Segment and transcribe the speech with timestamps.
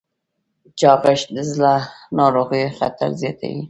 [0.79, 1.73] چاغښت د زړه
[2.17, 3.59] ناروغیو خطر زیاتوي.